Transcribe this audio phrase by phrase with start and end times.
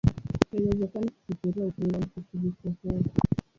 [0.51, 2.99] Haiwezekani kufikiria upendo mkuu kuliko huo.